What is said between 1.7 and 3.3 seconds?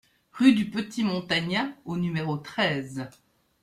au numéro treize